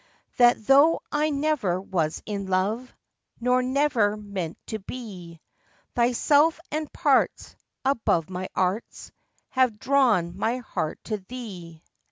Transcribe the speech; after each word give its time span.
That 0.37 0.65
though 0.65 1.01
I 1.11 1.29
never 1.29 1.79
was 1.79 2.23
in 2.25 2.47
love, 2.47 2.91
Nor 3.39 3.61
never 3.61 4.17
meant 4.17 4.57
to 4.65 4.79
be, 4.79 5.39
Thyself 5.93 6.59
and 6.71 6.91
parts 6.91 7.55
Above 7.85 8.27
my 8.27 8.49
arts 8.55 9.11
Have 9.49 9.77
drawn 9.77 10.35
my 10.35 10.57
heart 10.57 10.97
to 11.03 11.17
thee. 11.17 11.83